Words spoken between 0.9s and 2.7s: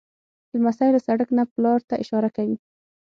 له سړک نه پلار ته اشاره کوي.